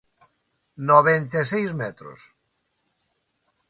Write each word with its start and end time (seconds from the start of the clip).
Noventa 0.89 1.37
e 1.43 1.49
seis 1.51 1.71
metros. 1.81 2.19